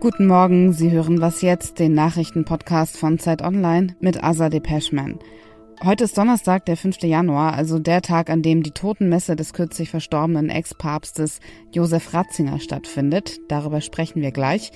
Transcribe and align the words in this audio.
Guten 0.00 0.28
Morgen, 0.28 0.72
Sie 0.72 0.92
hören 0.92 1.20
Was 1.20 1.42
jetzt, 1.42 1.80
den 1.80 1.94
Nachrichtenpodcast 1.94 2.96
von 2.96 3.18
Zeit 3.18 3.42
Online 3.42 3.96
mit 3.98 4.22
Asa 4.22 4.48
Depeschman. 4.48 5.18
Heute 5.84 6.04
ist 6.04 6.16
Donnerstag, 6.16 6.64
der 6.66 6.76
5. 6.76 7.02
Januar, 7.02 7.54
also 7.54 7.80
der 7.80 8.02
Tag, 8.02 8.30
an 8.30 8.42
dem 8.42 8.62
die 8.62 8.70
Totenmesse 8.70 9.34
des 9.34 9.52
kürzlich 9.52 9.90
verstorbenen 9.90 10.48
Ex-Papstes 10.48 11.40
Josef 11.72 12.14
Ratzinger 12.14 12.60
stattfindet. 12.60 13.40
Darüber 13.48 13.80
sprechen 13.80 14.22
wir 14.22 14.30
gleich. 14.30 14.70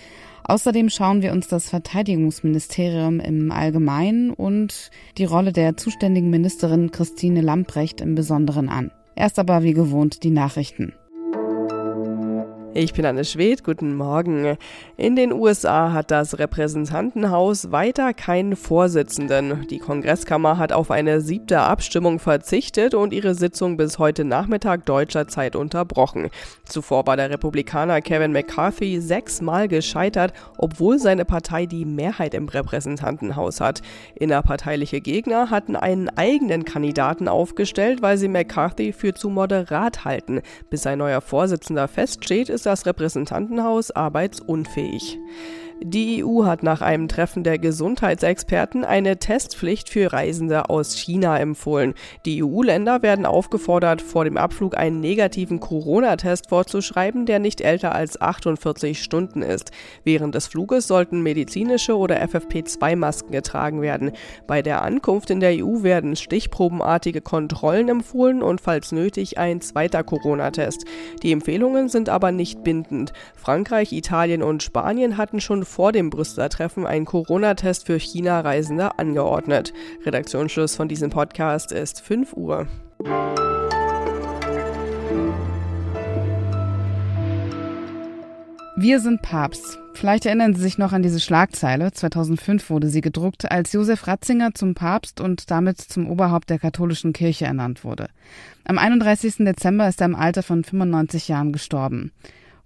Außerdem 0.45 0.91
schauen 0.91 1.23
wir 1.23 1.31
uns 1.33 1.47
das 1.47 1.71
Verteidigungsministerium 1.71 3.21
im 3.21 3.53
Allgemeinen 3.53 4.31
und 4.31 4.91
die 5.17 5.27
Rolle 5.27 5.53
der 5.53 5.77
zuständigen 5.77 6.31
Ministerin 6.31 6.91
Christine 6.91 7.41
Lamprecht 7.41 8.01
im 8.01 8.17
Besonderen 8.17 8.69
an. 8.69 8.91
Erst 9.21 9.39
aber 9.39 9.63
wie 9.63 9.75
gewohnt 9.75 10.23
die 10.23 10.31
Nachrichten. 10.31 10.95
Ich 12.73 12.93
bin 12.93 13.05
Anne 13.05 13.25
Schwedt, 13.25 13.65
guten 13.65 13.97
Morgen. 13.97 14.57
In 14.97 15.17
den 15.17 15.33
USA 15.33 15.93
hat 15.93 16.13
das 16.13 16.39
Repräsentantenhaus 16.39 17.73
weiter 17.73 18.15
keinen 18.15 18.55
Vorsitzenden. 18.55 19.67
Die 19.69 19.81
Kongresskammer 19.81 20.57
hat 20.57 20.73
auf 20.73 20.93
eine 20.93 21.21
siebte 21.21 21.59
Abstimmung 21.59 22.21
verzichtet 22.21 22.95
und 22.95 23.13
ihre 23.13 23.35
Sitzung 23.35 23.77
bis 23.77 23.99
heute 23.99 24.25
Nachmittag 24.25 24.87
deutscher 24.87 25.27
Zeit 25.27 25.57
unterbrochen. 25.57 26.31
Zuvor 26.65 27.09
war 27.09 27.17
der 27.17 27.31
Republikaner 27.31 28.01
Kevin 28.03 28.31
McCarthy 28.31 29.01
sechsmal 29.01 29.67
gescheitert, 29.67 30.33
obwohl 30.57 31.01
seine 31.01 31.25
Partei 31.25 31.67
die 31.67 31.85
Mehrheit 31.85 32.35
im 32.35 32.49
Repräsentantenhaus 32.49 33.61
hat. 33.61 33.83
Innerparteiliche 34.15 35.01
Gegner 35.01 35.51
hatten 35.51 35.75
einen 35.75 36.09
eigenen 36.11 36.65
Kandidaten 36.65 37.27
aufgestellt, 37.27 38.01
weil 38.01 38.17
sie 38.17 38.29
McCarthy 38.29 38.93
für 38.93 39.13
zu 39.13 39.29
moderat 39.29 40.05
halten. 40.05 40.41
Bis 40.71 40.87
ein 40.87 40.99
neuer 40.99 41.21
Vorsitzender 41.21 41.89
feststeht, 41.89 42.49
ist 42.61 42.67
das 42.67 42.85
Repräsentantenhaus 42.85 43.91
arbeitsunfähig. 43.91 45.19
Die 45.83 46.23
EU 46.23 46.45
hat 46.45 46.63
nach 46.63 46.83
einem 46.83 47.09
Treffen 47.09 47.43
der 47.43 47.59
Gesundheitsexperten 47.59 48.85
eine 48.85 49.19
Testpflicht 49.19 49.89
für 49.89 50.13
Reisende 50.13 50.69
aus 50.69 50.95
China 50.95 51.39
empfohlen. 51.39 51.95
Die 52.27 52.45
EU-Länder 52.45 53.01
werden 53.01 53.25
aufgefordert, 53.25 54.03
vor 54.03 54.25
dem 54.25 54.37
Abflug 54.37 54.77
einen 54.77 55.01
negativen 55.01 55.59
Corona-Test 55.59 56.51
vorzuschreiben, 56.51 57.25
der 57.25 57.39
nicht 57.39 57.63
älter 57.63 57.95
als 57.95 58.21
48 58.21 59.03
Stunden 59.03 59.41
ist. 59.41 59.71
Während 60.05 60.35
des 60.35 60.49
Fluges 60.49 60.87
sollten 60.87 61.23
medizinische 61.23 61.97
oder 61.97 62.23
FFP2-Masken 62.25 63.33
getragen 63.33 63.81
werden. 63.81 64.13
Bei 64.47 64.61
der 64.61 64.83
Ankunft 64.83 65.31
in 65.31 65.41
der 65.41 65.65
EU 65.65 65.83
werden 65.83 66.15
stichprobenartige 66.15 67.23
Kontrollen 67.23 67.89
empfohlen 67.89 68.43
und 68.43 68.61
falls 68.61 68.93
nötig 68.93 69.39
ein 69.39 69.63
zweiter 69.63 70.05
Corona-Test. 70.05 70.85
Die 71.23 71.33
Empfehlungen 71.33 71.89
sind 71.89 72.11
aber 72.11 72.33
nicht 72.33 72.63
bindend. 72.63 73.15
Frankreich, 73.35 73.95
Italien 73.95 74.43
und 74.43 74.63
Spanien 74.63 75.17
hatten 75.17 75.41
schon 75.41 75.65
vor 75.71 75.93
dem 75.93 76.11
Brüsseler 76.11 76.49
Treffen 76.49 76.85
einen 76.87 77.05
Corona-Test 77.05 77.87
für 77.87 77.99
China-Reisende 77.99 78.99
angeordnet. 78.99 79.73
Redaktionsschluss 80.05 80.75
von 80.75 80.89
diesem 80.89 81.11
Podcast 81.11 81.73
ist 81.73 82.03
5 82.03 82.33
Uhr. 82.35 82.67
Wir 88.77 89.01
sind 89.01 89.23
Papst. 89.23 89.79
Vielleicht 89.93 90.25
erinnern 90.25 90.55
Sie 90.55 90.63
sich 90.63 90.79
noch 90.79 90.93
an 90.93 91.03
diese 91.03 91.21
Schlagzeile. 91.21 91.93
2005 91.93 92.71
wurde 92.71 92.89
sie 92.89 93.03
gedruckt, 93.03 93.51
als 93.51 93.73
Josef 93.73 94.07
Ratzinger 94.07 94.55
zum 94.55 94.75
Papst 94.75 95.21
und 95.21 95.51
damit 95.51 95.79
zum 95.81 96.09
Oberhaupt 96.09 96.49
der 96.49 96.59
katholischen 96.59 97.13
Kirche 97.13 97.45
ernannt 97.45 97.85
wurde. 97.85 98.09
Am 98.65 98.79
31. 98.79 99.45
Dezember 99.45 99.87
ist 99.89 100.01
er 100.01 100.07
im 100.07 100.15
Alter 100.15 100.43
von 100.43 100.65
95 100.65 101.29
Jahren 101.29 101.53
gestorben. 101.53 102.13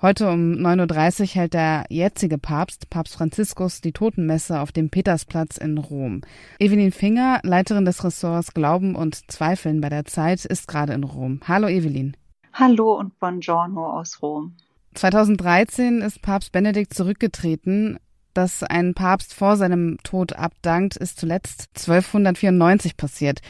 Heute 0.04 0.30
um 0.30 0.52
9.30 0.52 1.20
Uhr 1.20 1.26
hält 1.28 1.54
der 1.54 1.86
jetzige 1.88 2.36
Papst, 2.36 2.90
Papst 2.90 3.14
Franziskus, 3.14 3.80
die 3.80 3.92
Totenmesse 3.92 4.60
auf 4.60 4.70
dem 4.70 4.90
Petersplatz 4.90 5.56
in 5.56 5.78
Rom. 5.78 6.20
Evelyn 6.58 6.92
Finger, 6.92 7.40
Leiterin 7.42 7.86
des 7.86 8.04
Ressorts 8.04 8.52
Glauben 8.52 8.96
und 8.96 9.32
Zweifeln 9.32 9.80
bei 9.80 9.88
der 9.88 10.04
Zeit, 10.04 10.44
ist 10.44 10.68
gerade 10.68 10.92
in 10.92 11.04
Rom. 11.04 11.40
Hallo 11.48 11.68
Evelyn. 11.68 12.18
Hallo 12.52 12.98
und 12.98 13.18
buongiorno 13.18 13.98
aus 13.98 14.20
Rom. 14.20 14.54
2013 14.92 16.02
ist 16.02 16.20
Papst 16.20 16.52
Benedikt 16.52 16.92
zurückgetreten. 16.92 17.98
Dass 18.34 18.62
ein 18.62 18.92
Papst 18.92 19.32
vor 19.32 19.56
seinem 19.56 19.96
Tod 20.02 20.34
abdankt, 20.34 20.98
ist 20.98 21.18
zuletzt 21.18 21.70
1294 21.76 22.98
passiert. 22.98 23.40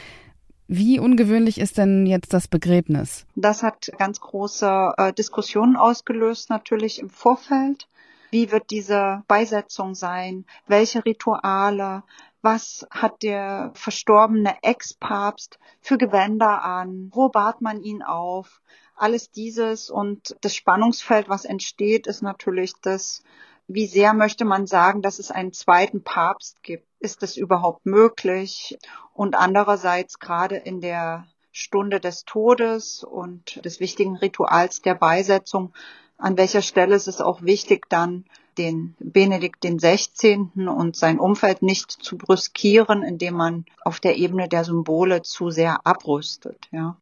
Wie 0.67 0.99
ungewöhnlich 0.99 1.59
ist 1.59 1.77
denn 1.77 2.07
jetzt 2.07 2.33
das 2.33 2.47
Begräbnis? 2.47 3.25
Das 3.35 3.61
hat 3.61 3.91
ganz 3.97 4.19
große 4.19 4.93
äh, 4.97 5.13
Diskussionen 5.13 5.75
ausgelöst, 5.75 6.49
natürlich 6.49 6.99
im 6.99 7.09
Vorfeld. 7.09 7.87
Wie 8.31 8.51
wird 8.51 8.71
diese 8.71 9.23
Beisetzung 9.27 9.93
sein? 9.93 10.45
Welche 10.67 11.05
Rituale? 11.05 12.03
Was 12.41 12.85
hat 12.91 13.21
der 13.23 13.71
verstorbene 13.75 14.55
Ex-Papst 14.61 15.59
für 15.81 15.97
Gewänder 15.97 16.63
an? 16.63 17.11
Wo 17.13 17.29
bat 17.29 17.61
man 17.61 17.81
ihn 17.81 18.01
auf? 18.01 18.61
Alles 18.95 19.31
dieses 19.31 19.89
und 19.89 20.35
das 20.41 20.55
Spannungsfeld, 20.55 21.29
was 21.29 21.45
entsteht, 21.45 22.07
ist 22.07 22.23
natürlich 22.23 22.73
das, 22.81 23.23
wie 23.67 23.85
sehr 23.87 24.13
möchte 24.13 24.45
man 24.45 24.67
sagen, 24.67 25.01
dass 25.01 25.19
es 25.19 25.31
einen 25.31 25.53
zweiten 25.53 26.03
Papst 26.03 26.63
gibt? 26.63 26.87
Ist 27.05 27.21
es 27.21 27.37
überhaupt 27.37 27.85
möglich? 27.85 28.79
Und 29.13 29.35
andererseits 29.35 30.17
gerade 30.17 30.55
in 30.55 30.81
der 30.81 31.27
Stunde 31.51 31.99
des 31.99 32.25
Todes 32.25 33.03
und 33.03 33.63
des 33.63 33.79
wichtigen 33.79 34.15
Rituals 34.15 34.81
der 34.81 34.95
Beisetzung, 34.95 35.71
an 36.17 36.35
welcher 36.35 36.63
Stelle 36.63 36.95
ist 36.95 37.07
es 37.07 37.21
auch 37.21 37.43
wichtig, 37.43 37.87
dann 37.89 38.25
den 38.57 38.95
Benedikt 38.97 39.63
den 39.63 39.77
16. 39.77 40.67
und 40.67 40.95
sein 40.95 41.19
Umfeld 41.19 41.61
nicht 41.61 41.91
zu 41.91 42.17
brüskieren, 42.17 43.03
indem 43.03 43.35
man 43.35 43.65
auf 43.83 43.99
der 43.99 44.17
Ebene 44.17 44.49
der 44.49 44.63
Symbole 44.63 45.21
zu 45.21 45.51
sehr 45.51 45.85
abrüstet, 45.85 46.67
ja. 46.71 46.97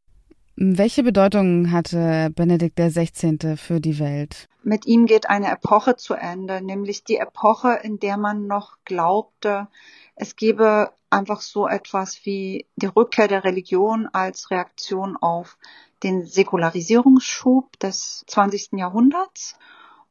Welche 0.55 1.03
Bedeutung 1.03 1.71
hatte 1.71 2.29
Benedikt 2.35 2.77
XVI. 2.77 3.57
für 3.57 3.81
die 3.81 3.99
Welt? 3.99 4.47
Mit 4.63 4.85
ihm 4.85 5.07
geht 5.07 5.29
eine 5.29 5.51
Epoche 5.51 5.95
zu 5.95 6.13
Ende, 6.13 6.61
nämlich 6.61 7.03
die 7.03 7.17
Epoche, 7.17 7.79
in 7.81 7.99
der 7.99 8.17
man 8.17 8.47
noch 8.47 8.77
glaubte, 8.85 9.67
es 10.15 10.35
gebe 10.35 10.91
einfach 11.09 11.41
so 11.41 11.67
etwas 11.67 12.25
wie 12.25 12.67
die 12.75 12.85
Rückkehr 12.85 13.27
der 13.27 13.43
Religion 13.43 14.07
als 14.11 14.51
Reaktion 14.51 15.17
auf 15.17 15.57
den 16.03 16.25
Säkularisierungsschub 16.25 17.79
des 17.79 18.23
20. 18.27 18.73
Jahrhunderts. 18.73 19.57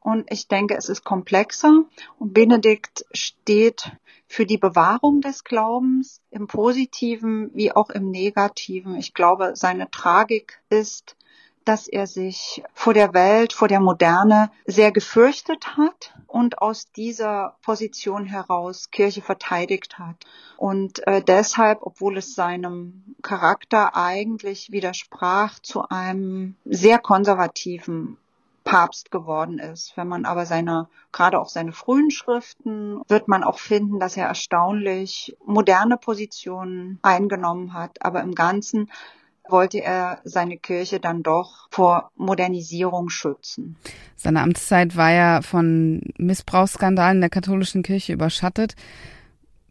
Und 0.03 0.31
ich 0.31 0.47
denke, 0.47 0.75
es 0.75 0.89
ist 0.89 1.03
komplexer. 1.03 1.85
Und 2.19 2.33
Benedikt 2.33 3.05
steht 3.13 3.91
für 4.27 4.45
die 4.45 4.57
Bewahrung 4.57 5.21
des 5.21 5.43
Glaubens 5.43 6.21
im 6.29 6.47
positiven 6.47 7.51
wie 7.53 7.71
auch 7.71 7.89
im 7.89 8.11
negativen. 8.11 8.95
Ich 8.95 9.13
glaube, 9.13 9.53
seine 9.55 9.89
Tragik 9.91 10.61
ist, 10.69 11.15
dass 11.65 11.87
er 11.87 12.07
sich 12.07 12.63
vor 12.73 12.93
der 12.93 13.13
Welt, 13.13 13.53
vor 13.53 13.67
der 13.67 13.79
Moderne 13.79 14.51
sehr 14.65 14.91
gefürchtet 14.91 15.77
hat 15.77 16.13
und 16.27 16.57
aus 16.57 16.91
dieser 16.91 17.57
Position 17.61 18.25
heraus 18.25 18.91
Kirche 18.91 19.21
verteidigt 19.21 19.97
hat. 19.99 20.17
Und 20.57 21.05
äh, 21.07 21.21
deshalb, 21.21 21.79
obwohl 21.81 22.17
es 22.17 22.35
seinem 22.35 23.15
Charakter 23.21 23.95
eigentlich 23.95 24.71
widersprach, 24.71 25.59
zu 25.59 25.87
einem 25.87 26.55
sehr 26.65 26.99
konservativen 26.99 28.17
Papst 28.73 29.11
geworden 29.11 29.59
ist. 29.59 29.95
Wenn 29.97 30.07
man 30.07 30.25
aber 30.25 30.47
seine, 30.47 30.87
gerade 31.11 31.39
auch 31.39 31.49
seine 31.49 31.73
frühen 31.73 32.09
Schriften, 32.09 33.01
wird 33.07 33.27
man 33.27 33.43
auch 33.43 33.59
finden, 33.59 33.99
dass 33.99 34.17
er 34.17 34.25
erstaunlich 34.25 35.37
moderne 35.45 35.95
Positionen 35.95 36.97
eingenommen 37.03 37.75
hat. 37.75 38.03
Aber 38.03 38.21
im 38.21 38.33
Ganzen 38.33 38.89
wollte 39.47 39.77
er 39.77 40.21
seine 40.23 40.57
Kirche 40.57 40.99
dann 40.99 41.21
doch 41.21 41.67
vor 41.69 42.09
Modernisierung 42.15 43.09
schützen. 43.09 43.77
Seine 44.15 44.41
Amtszeit 44.41 44.97
war 44.97 45.11
ja 45.11 45.43
von 45.43 46.01
Missbrauchsskandalen 46.17 47.21
der 47.21 47.29
katholischen 47.29 47.83
Kirche 47.83 48.13
überschattet. 48.13 48.73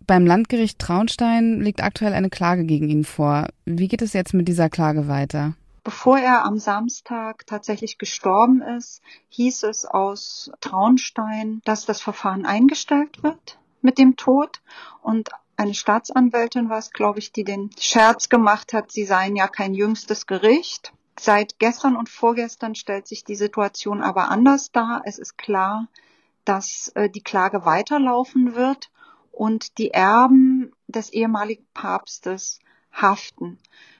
Beim 0.06 0.26
Landgericht 0.26 0.78
Traunstein 0.78 1.60
liegt 1.60 1.82
aktuell 1.82 2.12
eine 2.12 2.30
Klage 2.30 2.64
gegen 2.64 2.88
ihn 2.88 3.02
vor. 3.02 3.48
Wie 3.64 3.88
geht 3.88 4.02
es 4.02 4.12
jetzt 4.12 4.32
mit 4.32 4.46
dieser 4.46 4.70
Klage 4.70 5.08
weiter? 5.08 5.54
Bevor 5.84 6.18
er 6.18 6.44
am 6.44 6.58
Samstag 6.58 7.46
tatsächlich 7.46 7.98
gestorben 7.98 8.62
ist, 8.62 9.02
hieß 9.30 9.64
es 9.64 9.84
aus 9.84 10.50
Traunstein, 10.60 11.60
dass 11.64 11.86
das 11.86 12.00
Verfahren 12.00 12.46
eingestellt 12.46 13.22
wird 13.22 13.58
mit 13.80 13.98
dem 13.98 14.16
Tod 14.16 14.62
und 15.02 15.30
eine 15.56 15.74
Staatsanwältin 15.74 16.68
war 16.68 16.78
es, 16.78 16.92
glaube 16.92 17.18
ich, 17.18 17.32
die 17.32 17.44
den 17.44 17.70
Scherz 17.78 18.28
gemacht 18.28 18.72
hat, 18.72 18.90
sie 18.90 19.04
seien 19.04 19.36
ja 19.36 19.48
kein 19.48 19.74
jüngstes 19.74 20.26
Gericht. 20.26 20.92
Seit 21.18 21.58
gestern 21.58 21.96
und 21.96 22.08
vorgestern 22.08 22.74
stellt 22.74 23.06
sich 23.06 23.24
die 23.24 23.36
Situation 23.36 24.02
aber 24.02 24.30
anders 24.30 24.72
dar. 24.72 25.02
Es 25.04 25.18
ist 25.18 25.36
klar, 25.36 25.88
dass 26.44 26.88
äh, 26.94 27.10
die 27.10 27.22
Klage 27.22 27.64
weiterlaufen 27.64 28.54
wird 28.54 28.90
und 29.30 29.78
die 29.78 29.90
Erben 29.90 30.72
des 30.88 31.10
ehemaligen 31.10 31.66
Papstes 31.74 32.58
haften. 32.92 33.58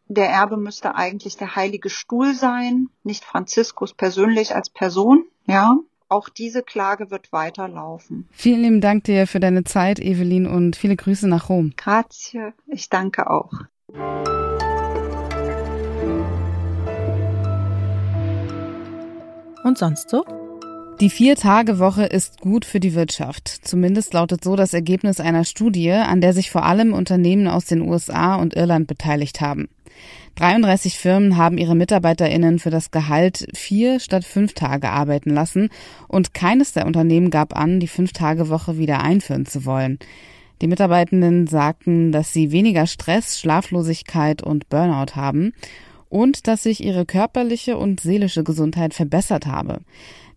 der 0.08 0.28
Erbe 0.28 0.56
müsste 0.56 0.94
eigentlich 0.94 1.36
der 1.36 1.56
Heilige 1.56 1.88
Stuhl 1.88 2.34
sein, 2.34 2.88
nicht 3.02 3.24
Franziskus 3.24 3.94
persönlich 3.94 4.54
als 4.54 4.68
Person, 4.68 5.24
ja. 5.46 5.76
Auch 6.08 6.28
diese 6.28 6.62
Klage 6.62 7.10
wird 7.10 7.32
weiterlaufen. 7.32 8.28
Vielen 8.32 8.60
lieben 8.60 8.80
Dank 8.82 9.04
dir 9.04 9.26
für 9.26 9.40
deine 9.40 9.64
Zeit, 9.64 9.98
Evelyn, 9.98 10.46
und 10.46 10.76
viele 10.76 10.94
Grüße 10.94 11.26
nach 11.26 11.48
Rom. 11.48 11.72
Grazie, 11.78 12.52
ich 12.66 12.90
danke 12.90 13.30
auch. 13.30 13.52
Und 19.64 19.78
sonst 19.78 20.10
so? 20.10 20.41
Die 21.02 21.10
Vier-Tage-Woche 21.10 22.04
ist 22.04 22.40
gut 22.40 22.64
für 22.64 22.78
die 22.78 22.94
Wirtschaft. 22.94 23.48
Zumindest 23.48 24.14
lautet 24.14 24.44
so 24.44 24.54
das 24.54 24.72
Ergebnis 24.72 25.18
einer 25.18 25.44
Studie, 25.44 25.90
an 25.90 26.20
der 26.20 26.32
sich 26.32 26.48
vor 26.48 26.64
allem 26.64 26.92
Unternehmen 26.92 27.48
aus 27.48 27.64
den 27.64 27.80
USA 27.80 28.36
und 28.36 28.54
Irland 28.54 28.86
beteiligt 28.86 29.40
haben. 29.40 29.68
33 30.36 30.96
Firmen 30.96 31.36
haben 31.36 31.58
ihre 31.58 31.74
MitarbeiterInnen 31.74 32.60
für 32.60 32.70
das 32.70 32.92
Gehalt 32.92 33.48
vier 33.52 33.98
statt 33.98 34.24
fünf 34.24 34.54
Tage 34.54 34.90
arbeiten 34.90 35.30
lassen 35.30 35.70
und 36.06 36.34
keines 36.34 36.72
der 36.72 36.86
Unternehmen 36.86 37.30
gab 37.30 37.56
an, 37.58 37.80
die 37.80 37.88
Fünf-Tage-Woche 37.88 38.78
wieder 38.78 39.02
einführen 39.02 39.44
zu 39.44 39.64
wollen. 39.64 39.98
Die 40.60 40.68
Mitarbeitenden 40.68 41.48
sagten, 41.48 42.12
dass 42.12 42.32
sie 42.32 42.52
weniger 42.52 42.86
Stress, 42.86 43.40
Schlaflosigkeit 43.40 44.40
und 44.40 44.68
Burnout 44.68 45.16
haben 45.16 45.52
und 46.12 46.46
dass 46.46 46.62
sich 46.62 46.84
ihre 46.84 47.06
körperliche 47.06 47.76
und 47.76 47.98
seelische 47.98 48.44
Gesundheit 48.44 48.94
verbessert 48.94 49.46
habe. 49.46 49.80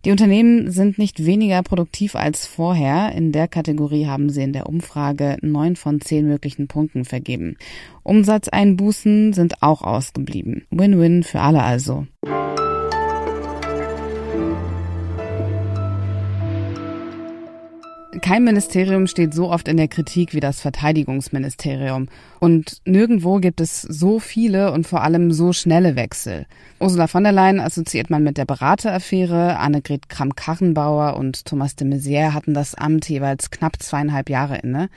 Die 0.06 0.12
Unternehmen 0.12 0.70
sind 0.70 0.98
nicht 0.98 1.26
weniger 1.26 1.64
produktiv 1.64 2.14
als 2.14 2.46
vorher. 2.46 3.10
In 3.16 3.32
der 3.32 3.48
Kategorie 3.48 4.06
haben 4.06 4.30
sie 4.30 4.44
in 4.44 4.52
der 4.52 4.68
Umfrage 4.68 5.36
neun 5.42 5.74
von 5.74 6.00
zehn 6.00 6.28
möglichen 6.28 6.68
Punkten 6.68 7.04
vergeben. 7.04 7.56
Umsatzeinbußen 8.04 9.32
sind 9.32 9.64
auch 9.64 9.82
ausgeblieben. 9.82 10.64
Win-win 10.70 11.24
für 11.24 11.40
alle 11.40 11.64
also. 11.64 12.06
Kein 18.26 18.42
Ministerium 18.42 19.06
steht 19.06 19.34
so 19.34 19.52
oft 19.52 19.68
in 19.68 19.76
der 19.76 19.86
Kritik 19.86 20.34
wie 20.34 20.40
das 20.40 20.60
Verteidigungsministerium. 20.60 22.08
Und 22.40 22.78
nirgendwo 22.84 23.36
gibt 23.38 23.60
es 23.60 23.82
so 23.82 24.18
viele 24.18 24.72
und 24.72 24.84
vor 24.84 25.04
allem 25.04 25.30
so 25.30 25.52
schnelle 25.52 25.94
Wechsel. 25.94 26.46
Ursula 26.80 27.06
von 27.06 27.22
der 27.22 27.30
Leyen 27.30 27.60
assoziiert 27.60 28.10
man 28.10 28.24
mit 28.24 28.36
der 28.36 28.44
Berateraffäre. 28.44 29.60
Annegret 29.60 30.08
Kramp-Karrenbauer 30.08 31.16
und 31.16 31.44
Thomas 31.44 31.76
de 31.76 31.86
Maizière 31.86 32.32
hatten 32.32 32.52
das 32.52 32.74
Amt 32.74 33.08
jeweils 33.08 33.52
knapp 33.52 33.80
zweieinhalb 33.80 34.28
Jahre 34.28 34.58
inne. 34.58 34.88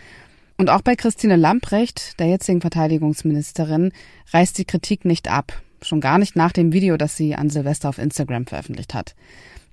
Und 0.58 0.72
auch 0.72 0.82
bei 0.82 0.96
Christine 0.96 1.36
Lamprecht, 1.36 2.20
der 2.20 2.30
jetzigen 2.30 2.62
Verteidigungsministerin, 2.62 3.92
reißt 4.34 4.58
die 4.58 4.66
Kritik 4.66 5.06
nicht 5.06 5.30
ab. 5.30 5.54
Schon 5.84 6.02
gar 6.02 6.18
nicht 6.18 6.36
nach 6.36 6.52
dem 6.52 6.74
Video, 6.74 6.98
das 6.98 7.16
sie 7.16 7.36
an 7.36 7.52
Silvester 7.52 7.90
auf 7.90 8.00
Instagram 8.00 8.48
veröffentlicht 8.48 8.96
hat. 8.96 9.14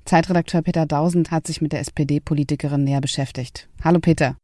Zeitredakteur 0.07 0.63
Peter 0.63 0.87
Dausend 0.87 1.31
hat 1.31 1.47
sich 1.47 1.61
mit 1.61 1.73
der 1.73 1.81
SPD-Politikerin 1.81 2.85
näher 2.85 3.01
beschäftigt. 3.01 3.69
Hallo 3.85 3.99
Peter. 3.99 4.37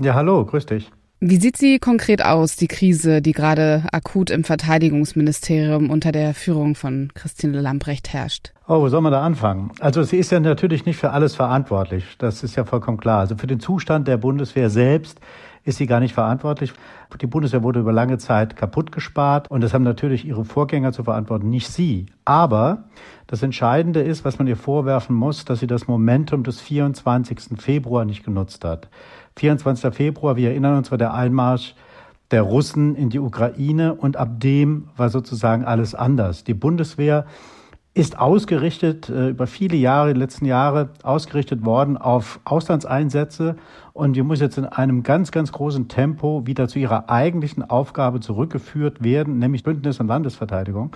Ja, 0.00 0.14
hallo, 0.14 0.44
grüß 0.44 0.66
dich. 0.66 0.90
Wie 1.20 1.36
sieht 1.36 1.56
sie 1.56 1.78
konkret 1.78 2.22
aus, 2.24 2.56
die 2.56 2.66
Krise, 2.66 3.22
die 3.22 3.32
gerade 3.32 3.84
akut 3.92 4.30
im 4.30 4.44
Verteidigungsministerium 4.44 5.88
unter 5.88 6.12
der 6.12 6.34
Führung 6.34 6.74
von 6.74 7.12
Christine 7.14 7.60
Lambrecht 7.60 8.12
herrscht? 8.12 8.52
Oh, 8.66 8.80
wo 8.80 8.88
soll 8.88 9.00
man 9.00 9.12
da 9.12 9.22
anfangen? 9.22 9.70
Also 9.80 10.02
sie 10.02 10.18
ist 10.18 10.32
ja 10.32 10.40
natürlich 10.40 10.84
nicht 10.84 10.98
für 10.98 11.12
alles 11.12 11.34
verantwortlich. 11.34 12.04
Das 12.18 12.42
ist 12.42 12.56
ja 12.56 12.64
vollkommen 12.64 12.98
klar. 12.98 13.20
Also 13.20 13.36
für 13.36 13.46
den 13.46 13.60
Zustand 13.60 14.08
der 14.08 14.16
Bundeswehr 14.16 14.68
selbst 14.68 15.20
ist 15.64 15.78
sie 15.78 15.86
gar 15.86 16.00
nicht 16.00 16.14
verantwortlich. 16.14 16.72
Die 17.20 17.26
Bundeswehr 17.26 17.62
wurde 17.62 17.80
über 17.80 17.92
lange 17.92 18.18
Zeit 18.18 18.56
kaputt 18.56 18.92
gespart 18.92 19.50
und 19.50 19.62
das 19.62 19.72
haben 19.72 19.82
natürlich 19.82 20.26
ihre 20.26 20.44
Vorgänger 20.44 20.92
zu 20.92 21.04
verantworten, 21.04 21.48
nicht 21.48 21.68
sie. 21.68 22.06
Aber 22.24 22.84
das 23.26 23.42
Entscheidende 23.42 24.02
ist, 24.02 24.24
was 24.24 24.38
man 24.38 24.46
ihr 24.46 24.56
vorwerfen 24.56 25.16
muss, 25.16 25.44
dass 25.44 25.60
sie 25.60 25.66
das 25.66 25.88
Momentum 25.88 26.42
des 26.42 26.60
24. 26.60 27.58
Februar 27.58 28.04
nicht 28.04 28.24
genutzt 28.24 28.64
hat. 28.64 28.88
24. 29.36 29.94
Februar, 29.94 30.36
wir 30.36 30.50
erinnern 30.50 30.76
uns, 30.76 30.90
war 30.90 30.98
der 30.98 31.14
Einmarsch 31.14 31.74
der 32.30 32.42
Russen 32.42 32.94
in 32.96 33.10
die 33.10 33.18
Ukraine 33.18 33.94
und 33.94 34.16
ab 34.16 34.40
dem 34.40 34.88
war 34.96 35.08
sozusagen 35.08 35.64
alles 35.64 35.94
anders. 35.94 36.44
Die 36.44 36.54
Bundeswehr 36.54 37.26
ist 37.94 38.18
ausgerichtet, 38.18 39.08
äh, 39.08 39.28
über 39.28 39.46
viele 39.46 39.76
Jahre, 39.76 40.12
die 40.12 40.18
letzten 40.18 40.46
Jahre 40.46 40.90
ausgerichtet 41.04 41.64
worden 41.64 41.96
auf 41.96 42.40
Auslandseinsätze 42.44 43.54
und 43.92 44.14
die 44.14 44.22
muss 44.22 44.40
jetzt 44.40 44.58
in 44.58 44.64
einem 44.64 45.04
ganz, 45.04 45.30
ganz 45.30 45.52
großen 45.52 45.86
Tempo 45.86 46.44
wieder 46.44 46.66
zu 46.66 46.80
ihrer 46.80 47.08
eigentlichen 47.08 47.62
Aufgabe 47.62 48.18
zurückgeführt 48.18 49.04
werden, 49.04 49.38
nämlich 49.38 49.62
Bündnis- 49.62 50.00
und 50.00 50.08
Landesverteidigung. 50.08 50.90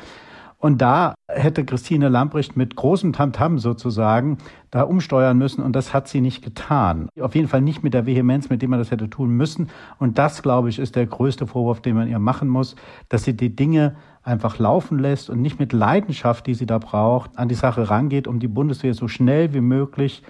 Und 0.60 0.82
da 0.82 1.14
hätte 1.28 1.64
Christine 1.64 2.08
Lamprecht 2.08 2.56
mit 2.56 2.74
großem 2.74 3.12
Tamtam 3.12 3.60
sozusagen 3.60 4.38
da 4.72 4.82
umsteuern 4.82 5.38
müssen 5.38 5.62
und 5.62 5.72
das 5.72 5.94
hat 5.94 6.08
sie 6.08 6.20
nicht 6.20 6.42
getan. 6.42 7.08
Auf 7.20 7.36
jeden 7.36 7.46
Fall 7.46 7.60
nicht 7.60 7.84
mit 7.84 7.94
der 7.94 8.06
Vehemenz, 8.06 8.50
mit 8.50 8.60
der 8.60 8.68
man 8.68 8.80
das 8.80 8.90
hätte 8.90 9.08
tun 9.08 9.30
müssen. 9.30 9.70
Und 10.00 10.18
das, 10.18 10.42
glaube 10.42 10.68
ich, 10.68 10.80
ist 10.80 10.96
der 10.96 11.06
größte 11.06 11.46
Vorwurf, 11.46 11.80
den 11.80 11.94
man 11.94 12.08
ihr 12.08 12.18
machen 12.18 12.48
muss, 12.48 12.74
dass 13.08 13.22
sie 13.22 13.36
die 13.36 13.54
Dinge 13.54 13.94
einfach 14.24 14.58
laufen 14.58 14.98
lässt 14.98 15.30
und 15.30 15.40
nicht 15.40 15.60
mit 15.60 15.72
Leidenschaft, 15.72 16.48
die 16.48 16.54
sie 16.54 16.66
da 16.66 16.78
braucht, 16.78 17.38
an 17.38 17.48
die 17.48 17.54
Sache 17.54 17.88
rangeht, 17.88 18.26
um 18.26 18.40
die 18.40 18.48
Bundeswehr 18.48 18.94
so 18.94 19.06
schnell 19.06 19.54
wie 19.54 19.60
möglich 19.60 20.24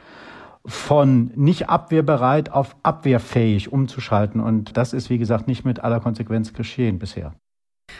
von 0.67 1.31
nicht 1.37 1.71
abwehrbereit 1.71 2.53
auf 2.53 2.77
abwehrfähig 2.83 3.73
umzuschalten. 3.73 4.43
Und 4.43 4.77
das 4.77 4.93
ist, 4.93 5.09
wie 5.09 5.17
gesagt, 5.17 5.49
nicht 5.49 5.65
mit 5.65 5.81
aller 5.81 6.01
Konsequenz 6.01 6.53
geschehen 6.53 6.99
bisher. 6.99 7.33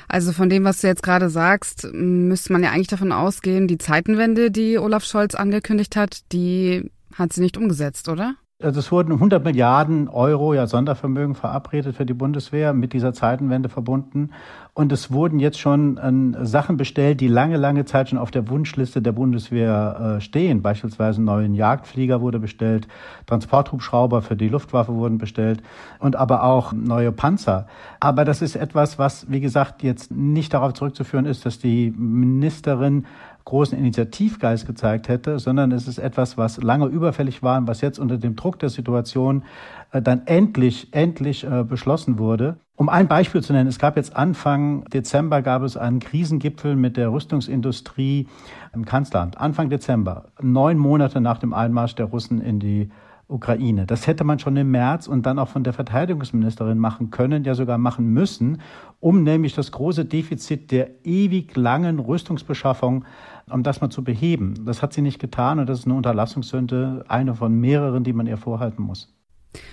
Also 0.07 0.33
von 0.33 0.49
dem, 0.49 0.65
was 0.65 0.81
du 0.81 0.87
jetzt 0.87 1.03
gerade 1.03 1.29
sagst, 1.31 1.89
müsste 1.93 2.53
man 2.53 2.63
ja 2.63 2.71
eigentlich 2.71 2.87
davon 2.89 3.13
ausgehen, 3.13 3.67
die 3.69 3.79
Zeitenwende, 3.79 4.51
die 4.51 4.79
Olaf 4.79 5.05
Scholz 5.05 5.35
angekündigt 5.35 5.97
hat, 5.97 6.21
die 6.33 6.91
hat 7.15 7.33
sie 7.33 7.41
nicht 7.41 7.57
umgesetzt, 7.57 8.09
oder? 8.09 8.37
Also 8.61 8.81
es 8.81 8.91
wurden 8.91 9.13
100 9.13 9.45
Milliarden 9.45 10.09
Euro 10.09 10.53
ja 10.53 10.67
Sondervermögen 10.67 11.37
verabredet 11.37 11.95
für 11.95 12.05
die 12.05 12.13
Bundeswehr 12.13 12.73
mit 12.73 12.93
dieser 12.93 13.13
Zeitenwende 13.13 13.69
verbunden. 13.69 14.31
Und 14.75 14.91
es 14.91 15.13
wurden 15.13 15.39
jetzt 15.39 15.61
schon 15.61 15.97
äh, 15.97 16.45
Sachen 16.45 16.77
bestellt, 16.77 17.21
die 17.21 17.29
lange, 17.29 17.57
lange 17.57 17.85
Zeit 17.85 18.09
schon 18.09 18.19
auf 18.19 18.33
der 18.33 18.49
Wunschliste 18.49 19.01
der 19.01 19.13
Bundeswehr 19.13 20.17
äh, 20.17 20.21
stehen. 20.21 20.61
Beispielsweise 20.61 21.19
einen 21.19 21.27
neuen 21.27 21.55
Jagdflieger 21.55 22.21
wurde 22.21 22.41
bestellt, 22.41 22.89
Transporthubschrauber 23.27 24.23
für 24.23 24.35
die 24.35 24.49
Luftwaffe 24.49 24.93
wurden 24.93 25.19
bestellt 25.19 25.63
und 26.01 26.17
aber 26.17 26.43
auch 26.43 26.73
neue 26.73 27.13
Panzer. 27.13 27.69
Aber 28.01 28.25
das 28.25 28.43
ist 28.43 28.57
etwas, 28.57 28.99
was, 28.99 29.31
wie 29.31 29.41
gesagt, 29.41 29.85
jetzt 29.85 30.11
nicht 30.11 30.53
darauf 30.53 30.75
zurückzuführen 30.75 31.27
ist, 31.27 31.47
dass 31.47 31.61
die 31.61 31.93
Ministerin 31.97 33.07
großen 33.49 33.79
Initiativgeist 33.79 34.67
gezeigt 34.67 35.09
hätte, 35.09 35.39
sondern 35.39 35.73
es 35.73 35.89
ist 35.89 35.97
etwas, 35.97 36.37
was 36.37 36.63
lange 36.63 36.85
überfällig 36.85 37.43
war 37.43 37.57
und 37.57 37.67
was 37.67 37.81
jetzt 37.81 37.99
unter 37.99 38.19
dem 38.19 38.37
Druck 38.37 38.59
der 38.59 38.69
Situation 38.69 39.43
äh, 39.91 40.03
dann 40.03 40.27
endlich, 40.27 40.89
endlich 40.93 41.45
äh, 41.45 41.65
beschlossen 41.65 42.19
wurde. 42.19 42.59
Um 42.77 42.91
ein 42.91 43.09
Beispiel 43.09 43.43
zu 43.43 43.55
nennen, 43.55 43.69
es 43.69 43.79
gab 43.79 43.97
jetzt 43.97 44.15
Anfang 44.15 44.85
Dezember 44.85 45.41
gab 45.41 45.63
es 45.63 45.79
einen 45.79 45.99
Krisengipfel 45.99 46.77
mit 46.77 46.99
der 46.99 47.11
Rüstungsindustrie 47.11 48.29
im 48.75 48.85
Kanzleramt. 48.85 49.39
Anfang 49.39 49.71
Dezember, 49.71 50.27
neun 50.43 50.77
Monate 50.77 51.23
nach 51.23 51.39
dem 51.39 51.55
Einmarsch 51.55 51.95
der 51.95 52.07
Russen 52.07 52.43
in 52.43 52.61
die 52.61 52.91
Ukraine. 53.29 53.87
Das 53.87 54.07
hätte 54.07 54.25
man 54.25 54.39
schon 54.39 54.57
im 54.57 54.71
März 54.71 55.07
und 55.07 55.27
dann 55.27 55.39
auch 55.39 55.49
von 55.49 55.63
der 55.63 55.75
Verteidigungsministerin 55.75 56.79
machen 56.79 57.11
können, 57.11 57.45
ja 57.45 57.55
sogar 57.55 57.77
machen 57.77 58.09
müssen, 58.09 58.63
um 59.01 59.23
nämlich 59.23 59.55
das 59.55 59.71
große 59.71 60.07
Defizit 60.07 60.71
der 60.71 61.05
ewig 61.05 61.55
langen 61.55 61.99
Rüstungsbeschaffung, 61.99 63.05
um 63.51 63.63
das 63.63 63.81
mal 63.81 63.91
zu 63.91 64.03
beheben. 64.03 64.65
Das 64.65 64.83
hat 64.83 64.95
sie 64.95 65.03
nicht 65.03 65.19
getan 65.19 65.59
und 65.59 65.69
das 65.69 65.81
ist 65.81 65.85
eine 65.85 65.95
Unterlassungssünde, 65.95 67.05
eine 67.09 67.35
von 67.35 67.53
mehreren, 67.53 68.03
die 68.03 68.15
man 68.15 68.27
ihr 68.27 68.39
vorhalten 68.39 68.83
muss. 68.83 69.15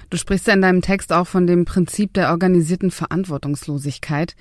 Du 0.09 0.17
sprichst 0.17 0.47
ja 0.47 0.53
in 0.53 0.61
deinem 0.61 0.81
Text 0.81 1.13
auch 1.13 1.27
von 1.27 1.47
dem 1.47 1.65
Prinzip 1.65 2.13
der 2.13 2.31
organisierten 2.31 2.91
Verantwortungslosigkeit. 2.91 4.35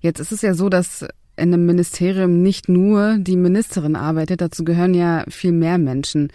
Jetzt 0.00 0.20
ist 0.20 0.32
es 0.32 0.42
ja 0.42 0.54
so, 0.54 0.68
dass 0.68 1.06
in 1.36 1.52
einem 1.52 1.66
Ministerium 1.66 2.42
nicht 2.42 2.68
nur 2.68 3.18
die 3.18 3.36
Ministerin 3.36 3.96
arbeitet, 3.96 4.40
dazu 4.40 4.64
gehören 4.64 4.94
ja 4.94 5.24
viel 5.28 5.52
mehr 5.52 5.78
Menschen. 5.78 6.32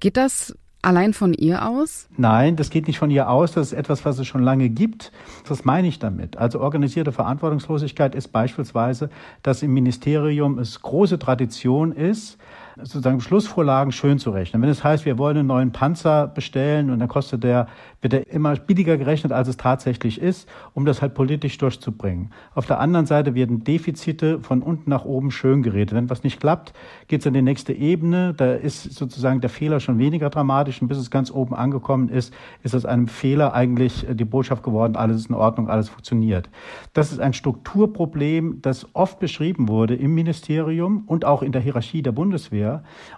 Geht 0.00 0.16
das 0.16 0.54
allein 0.82 1.14
von 1.14 1.32
ihr 1.32 1.66
aus? 1.66 2.08
Nein, 2.16 2.56
das 2.56 2.70
geht 2.70 2.88
nicht 2.88 2.98
von 2.98 3.10
ihr 3.10 3.30
aus. 3.30 3.52
Das 3.52 3.68
ist 3.68 3.78
etwas, 3.78 4.04
was 4.04 4.18
es 4.18 4.26
schon 4.26 4.42
lange 4.42 4.68
gibt. 4.68 5.12
Was 5.46 5.64
meine 5.64 5.88
ich 5.88 5.98
damit? 5.98 6.36
Also 6.36 6.60
organisierte 6.60 7.12
Verantwortungslosigkeit 7.12 8.14
ist 8.14 8.28
beispielsweise, 8.28 9.08
dass 9.42 9.62
im 9.62 9.72
Ministerium 9.72 10.58
es 10.58 10.82
große 10.82 11.18
Tradition 11.18 11.92
ist, 11.92 12.38
sozusagen 12.76 13.20
Schlussvorlagen 13.20 13.92
schön 13.92 14.18
zu 14.18 14.30
rechnen. 14.30 14.62
Wenn 14.62 14.68
es 14.68 14.82
heißt, 14.82 15.04
wir 15.04 15.18
wollen 15.18 15.36
einen 15.36 15.48
neuen 15.48 15.72
Panzer 15.72 16.26
bestellen 16.26 16.90
und 16.90 16.98
dann 16.98 17.08
kostet 17.08 17.44
der, 17.44 17.66
wird 18.00 18.12
der 18.12 18.30
immer 18.32 18.54
billiger 18.56 18.96
gerechnet, 18.96 19.32
als 19.32 19.48
es 19.48 19.56
tatsächlich 19.56 20.20
ist, 20.20 20.48
um 20.72 20.84
das 20.86 21.02
halt 21.02 21.14
politisch 21.14 21.58
durchzubringen. 21.58 22.32
Auf 22.54 22.66
der 22.66 22.80
anderen 22.80 23.06
Seite 23.06 23.34
werden 23.34 23.64
Defizite 23.64 24.40
von 24.40 24.62
unten 24.62 24.88
nach 24.88 25.04
oben 25.04 25.30
schön 25.30 25.62
geredet. 25.62 25.94
Wenn 25.94 26.08
was 26.08 26.24
nicht 26.24 26.40
klappt, 26.40 26.72
geht 27.08 27.20
es 27.20 27.26
an 27.26 27.34
die 27.34 27.42
nächste 27.42 27.72
Ebene. 27.72 28.34
Da 28.34 28.54
ist 28.54 28.94
sozusagen 28.94 29.40
der 29.40 29.50
Fehler 29.50 29.80
schon 29.80 29.98
weniger 29.98 30.30
dramatisch 30.30 30.80
und 30.80 30.88
bis 30.88 30.98
es 30.98 31.10
ganz 31.10 31.30
oben 31.30 31.54
angekommen 31.54 32.08
ist, 32.08 32.32
ist 32.62 32.74
aus 32.74 32.86
einem 32.86 33.08
Fehler 33.08 33.52
eigentlich 33.52 34.06
die 34.10 34.24
Botschaft 34.24 34.62
geworden, 34.62 34.96
alles 34.96 35.16
ist 35.16 35.28
in 35.28 35.34
Ordnung, 35.34 35.68
alles 35.68 35.88
funktioniert. 35.88 36.48
Das 36.94 37.12
ist 37.12 37.20
ein 37.20 37.34
Strukturproblem, 37.34 38.60
das 38.62 38.86
oft 38.94 39.18
beschrieben 39.18 39.68
wurde 39.68 39.94
im 39.94 40.14
Ministerium 40.14 41.04
und 41.06 41.24
auch 41.24 41.42
in 41.42 41.52
der 41.52 41.60
Hierarchie 41.60 42.02
der 42.02 42.12
Bundeswehr 42.12 42.61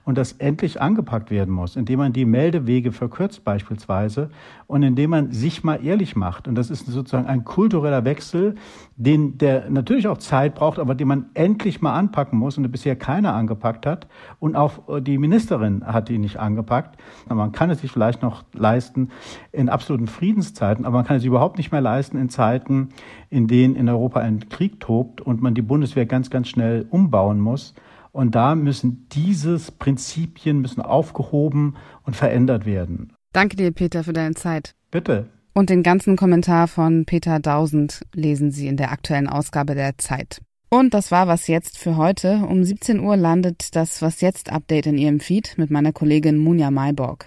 und 0.04 0.18
das 0.18 0.32
endlich 0.32 0.80
angepackt 0.80 1.30
werden 1.30 1.52
muss, 1.52 1.76
indem 1.76 1.98
man 1.98 2.12
die 2.12 2.24
Meldewege 2.24 2.92
verkürzt 2.92 3.44
beispielsweise 3.44 4.30
und 4.66 4.82
indem 4.82 5.10
man 5.10 5.32
sich 5.32 5.64
mal 5.64 5.84
ehrlich 5.84 6.16
macht. 6.16 6.48
Und 6.48 6.54
das 6.54 6.70
ist 6.70 6.86
sozusagen 6.86 7.26
ein 7.26 7.44
kultureller 7.44 8.04
Wechsel, 8.04 8.54
den 8.96 9.38
der 9.38 9.70
natürlich 9.70 10.08
auch 10.08 10.18
Zeit 10.18 10.54
braucht, 10.54 10.78
aber 10.78 10.94
den 10.94 11.08
man 11.08 11.26
endlich 11.34 11.80
mal 11.80 11.94
anpacken 11.94 12.38
muss 12.38 12.56
und 12.56 12.70
bisher 12.70 12.96
keiner 12.96 13.34
angepackt 13.34 13.86
hat. 13.86 14.06
Und 14.40 14.56
auch 14.56 15.00
die 15.00 15.18
Ministerin 15.18 15.84
hat 15.86 16.10
ihn 16.10 16.22
nicht 16.22 16.38
angepackt. 16.38 16.96
Man 17.28 17.52
kann 17.52 17.70
es 17.70 17.80
sich 17.80 17.90
vielleicht 17.90 18.22
noch 18.22 18.44
leisten 18.52 19.10
in 19.52 19.68
absoluten 19.68 20.06
Friedenszeiten, 20.06 20.84
aber 20.84 20.98
man 20.98 21.06
kann 21.06 21.16
es 21.16 21.24
überhaupt 21.24 21.58
nicht 21.58 21.72
mehr 21.72 21.80
leisten 21.80 22.16
in 22.16 22.28
Zeiten, 22.28 22.88
in 23.30 23.46
denen 23.46 23.76
in 23.76 23.88
Europa 23.88 24.20
ein 24.20 24.48
Krieg 24.48 24.80
tobt 24.80 25.20
und 25.20 25.42
man 25.42 25.54
die 25.54 25.62
Bundeswehr 25.62 26.06
ganz, 26.06 26.30
ganz 26.30 26.48
schnell 26.48 26.86
umbauen 26.90 27.40
muss. 27.40 27.74
Und 28.14 28.37
da 28.37 28.54
müssen 28.54 29.09
dieses 29.11 29.73
Prinzipien 29.73 30.61
müssen 30.61 30.80
aufgehoben 30.80 31.75
und 32.04 32.14
verändert 32.14 32.64
werden. 32.64 33.12
Danke 33.33 33.56
dir, 33.56 33.73
Peter, 33.73 34.04
für 34.04 34.12
deine 34.12 34.37
Zeit. 34.37 34.76
Bitte. 34.92 35.26
Und 35.52 35.68
den 35.68 35.83
ganzen 35.83 36.14
Kommentar 36.14 36.68
von 36.68 37.06
Peter 37.06 37.40
Dausend 37.40 38.02
lesen 38.14 38.52
Sie 38.52 38.68
in 38.68 38.76
der 38.76 38.92
aktuellen 38.92 39.28
Ausgabe 39.28 39.75
der 39.75 39.99
Zeit. 39.99 40.40
Und 40.71 40.94
das 40.94 41.11
war 41.11 41.26
was 41.26 41.49
jetzt 41.49 41.76
für 41.76 41.97
heute. 41.97 42.47
Um 42.49 42.62
17 42.62 43.00
Uhr 43.00 43.16
landet 43.16 43.75
das 43.75 44.00
Was 44.00 44.21
jetzt 44.21 44.52
Update 44.52 44.87
in 44.87 44.97
Ihrem 44.97 45.18
Feed 45.18 45.54
mit 45.56 45.73
meiner 45.73 45.92
Kollegin 45.92 46.38
Munja 46.38 46.71
Mayborg. 46.71 47.26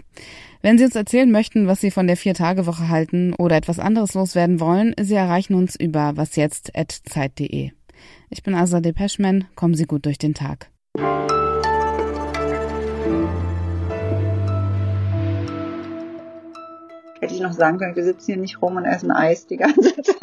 Wenn 0.61 0.77
Sie 0.77 0.85
uns 0.85 0.95
erzählen 0.95 1.29
möchten, 1.29 1.67
was 1.67 1.81
Sie 1.81 1.91
von 1.91 2.07
der 2.07 2.15
Vier-Tage-Woche 2.15 2.87
halten 2.87 3.33
oder 3.33 3.57
etwas 3.57 3.79
anderes 3.79 4.13
loswerden 4.13 4.61
wollen, 4.61 4.95
Sie 4.97 5.15
erreichen 5.15 5.53
uns 5.53 5.75
über 5.75 6.15
wasjetzt.zeit.de. 6.15 7.71
Ich 8.29 8.43
bin 8.43 8.55
Asa 8.55 8.79
Depeschman. 8.79 9.45
Kommen 9.55 9.73
Sie 9.73 9.85
gut 9.85 10.05
durch 10.05 10.17
den 10.17 10.33
Tag. 10.33 10.69
Hätte 17.19 17.33
ich 17.33 17.39
noch 17.39 17.53
sagen 17.53 17.77
können, 17.77 17.95
wir 17.95 18.03
sitzen 18.03 18.25
hier 18.25 18.37
nicht 18.37 18.61
rum 18.61 18.77
und 18.77 18.85
essen 18.85 19.11
Eis 19.11 19.45
die 19.45 19.57
ganze 19.57 19.95
Zeit. 20.01 20.17